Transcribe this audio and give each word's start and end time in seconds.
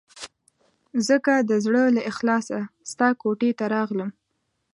ځکه 1.07 1.33
د 1.49 1.51
زړه 1.65 1.83
له 1.95 2.01
اخلاصه 2.11 2.59
ستا 2.91 3.07
کوټې 3.21 3.51
ته 3.59 3.65
راغلم. 3.75 4.09